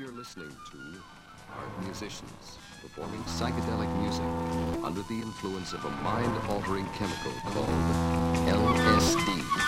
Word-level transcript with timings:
you're 0.00 0.12
listening 0.12 0.48
to 0.70 0.78
are 1.58 1.84
musicians 1.84 2.56
performing 2.80 3.20
psychedelic 3.24 3.94
music 4.00 4.24
under 4.82 5.02
the 5.02 5.20
influence 5.20 5.74
of 5.74 5.84
a 5.84 5.90
mind-altering 6.02 6.86
chemical 6.94 7.32
called 7.44 7.68
LSD. 8.48 9.59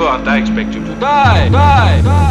Bond, 0.00 0.26
I 0.26 0.38
expect 0.38 0.74
you 0.74 0.82
to 0.82 0.94
die, 0.94 1.50
die, 1.50 2.00
die. 2.00 2.29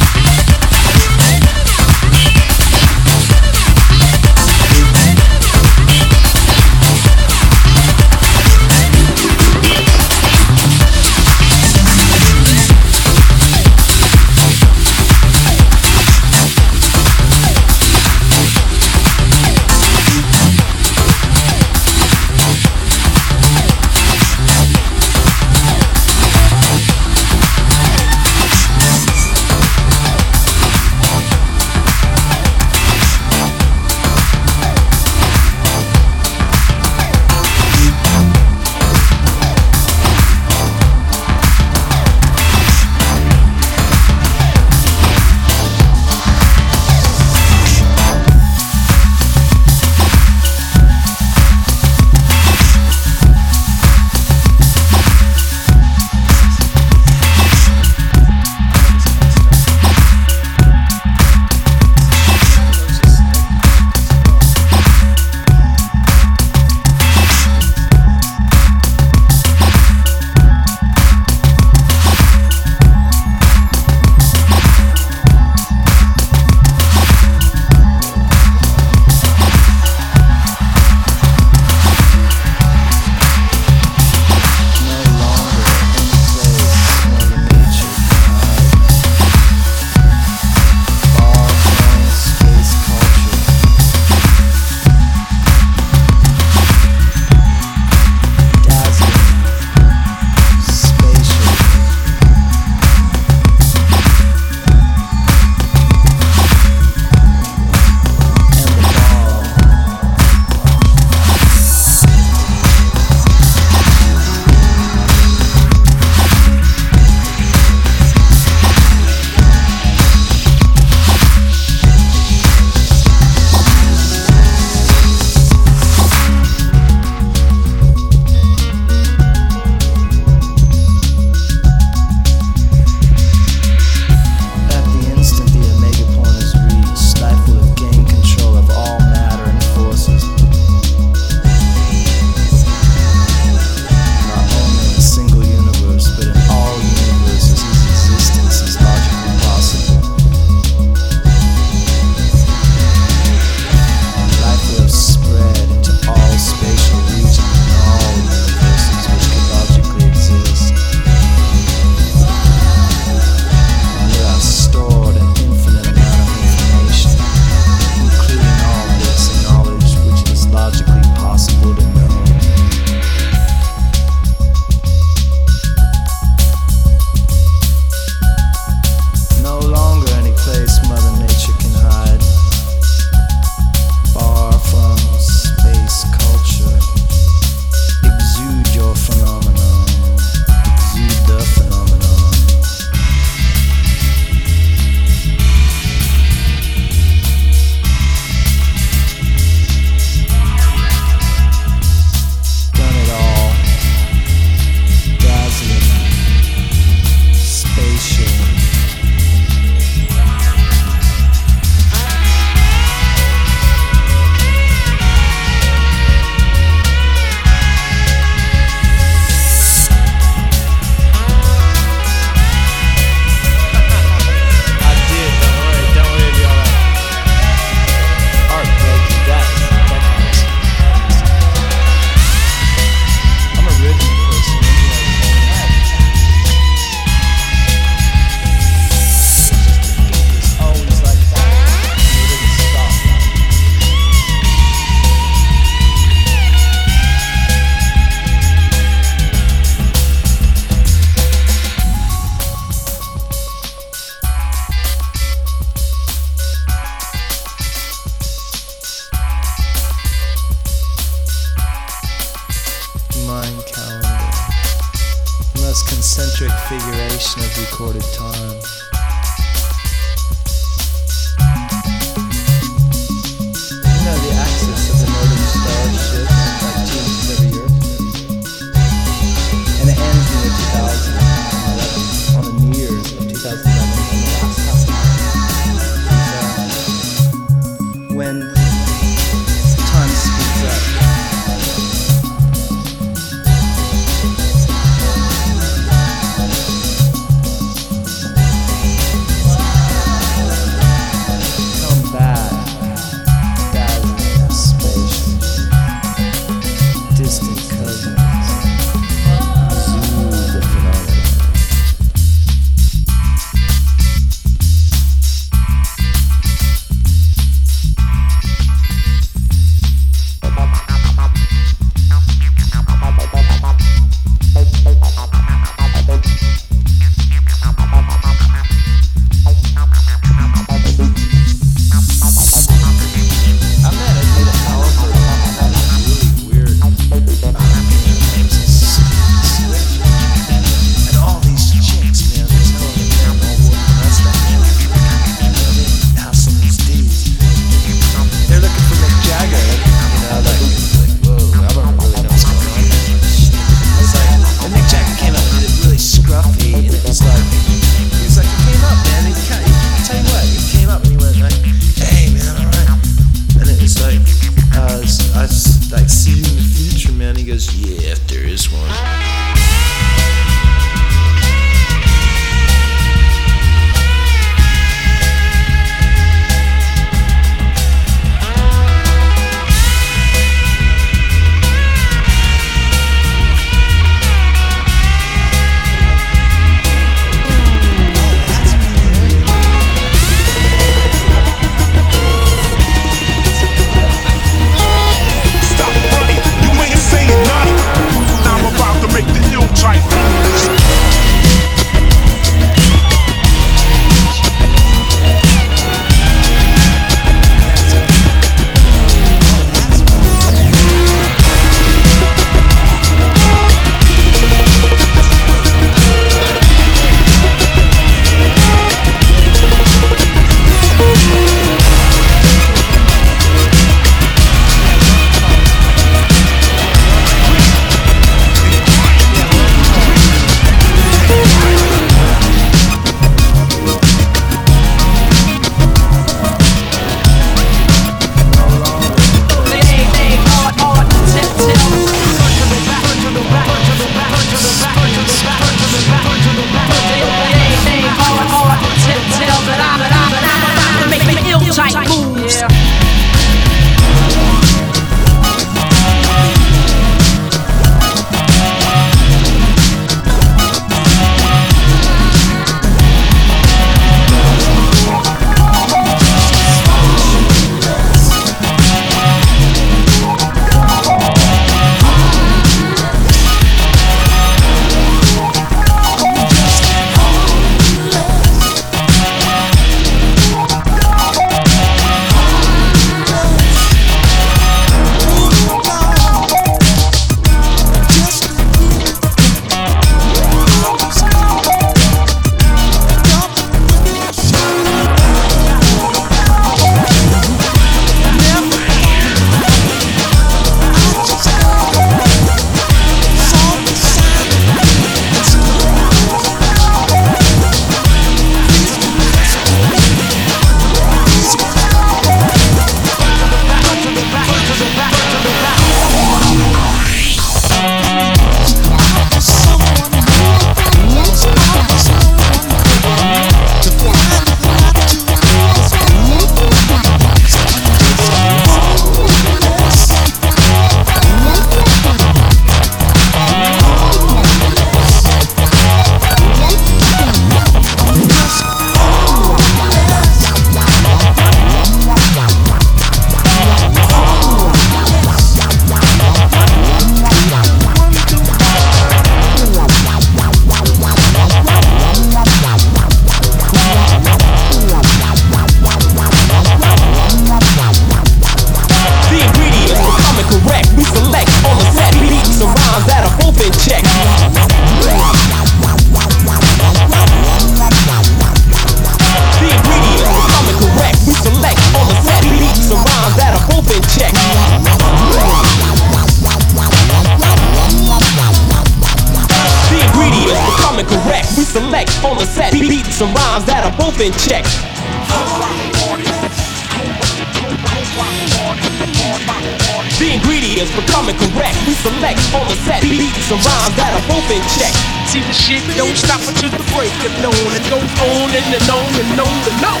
In 594.50 594.62
check. 594.70 594.94
See 595.26 595.40
the 595.40 595.52
shit 595.52 595.82
don't 595.96 596.16
stop 596.16 596.40
until 596.46 596.70
the 596.70 596.84
break 596.94 597.12
of 597.26 597.34
dawn. 597.42 597.54
It 597.74 597.82
goes 597.90 598.10
on 598.22 598.50
and, 598.54 598.66
and 598.74 598.90
on 598.90 599.10
and 599.18 599.40
on 599.40 599.56
and 599.66 599.84
on. 599.84 600.00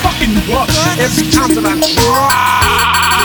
Fucking 0.00 0.34
what? 0.48 0.70
Every 0.98 1.28
time 1.30 1.54
that 1.54 1.64
I 1.66 1.74
try. 1.94 3.15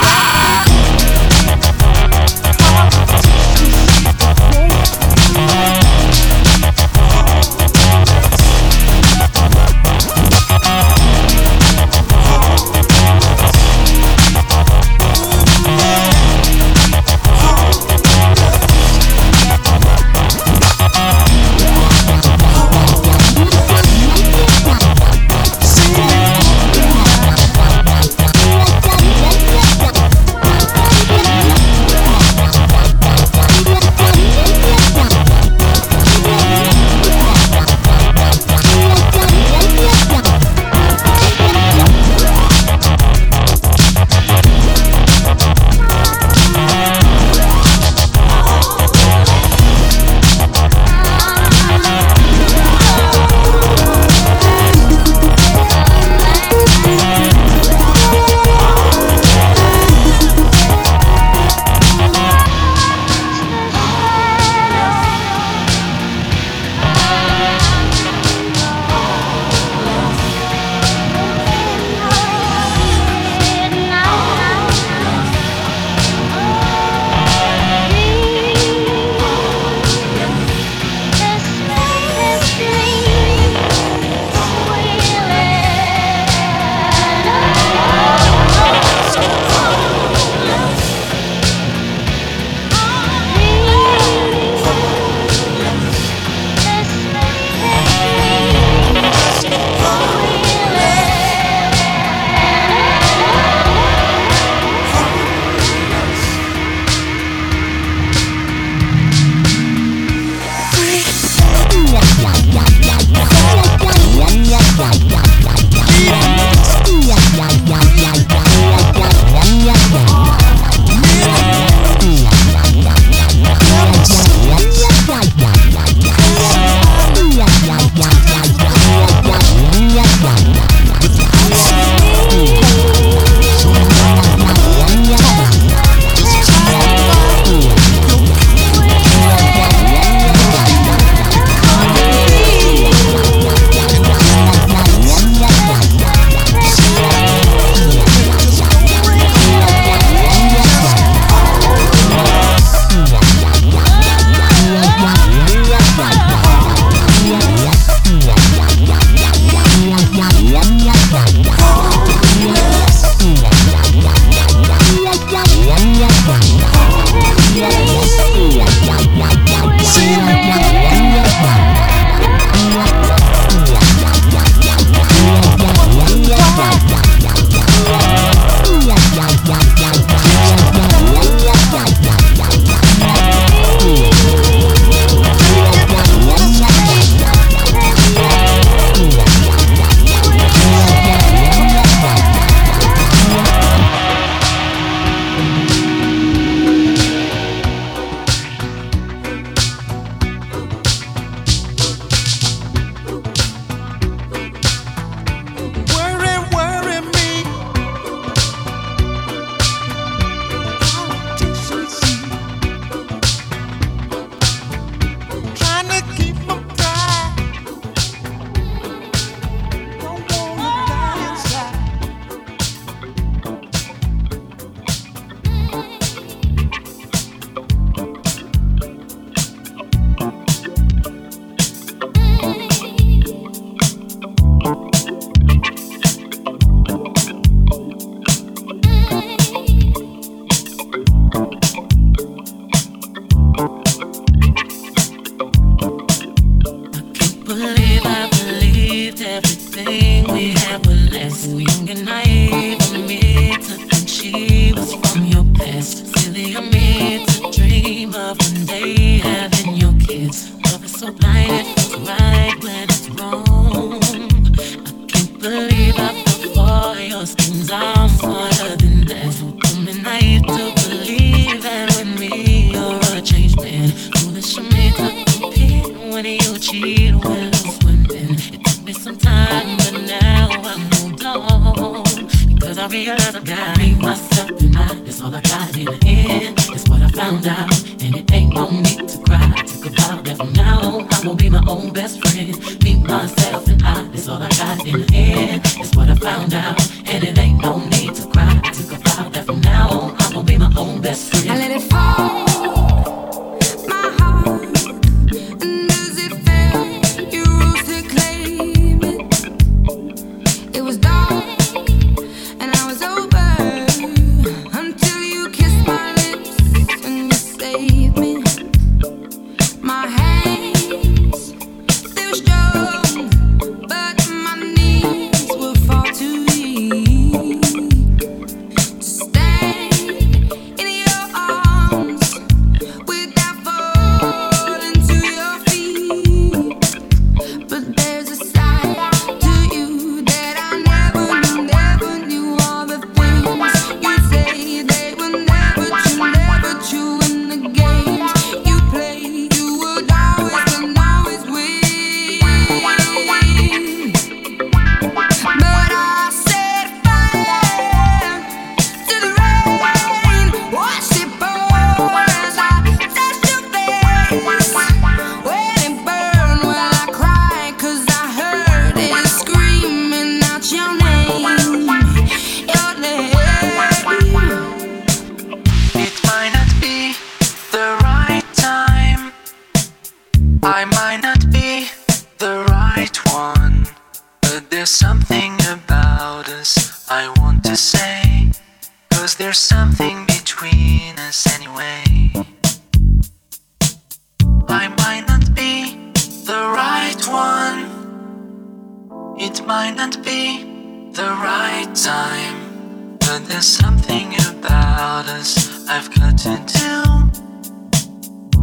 It 399.54 399.66
might 399.66 399.96
not 399.96 400.24
be 400.24 401.10
the 401.12 401.28
right 401.28 401.94
time, 401.94 403.18
but 403.18 403.44
there's 403.44 403.68
something 403.68 404.32
about 404.48 405.26
us 405.26 405.86
I've 405.90 406.08
got 406.14 406.38
to 406.38 406.56
do. 406.66 407.04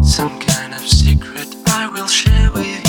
Some 0.02 0.40
kind 0.40 0.74
of 0.74 0.80
secret 0.80 1.56
I 1.68 1.88
will 1.94 2.08
share 2.08 2.52
with 2.54 2.66
you. 2.66 2.89